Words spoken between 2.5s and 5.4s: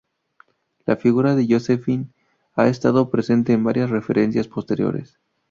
ha estado presente en varias referencias posteriores.